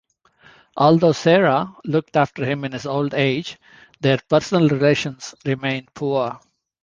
[0.77, 3.59] Although Sarah looked after him in his old age,
[3.99, 6.39] their personal relations remained poor.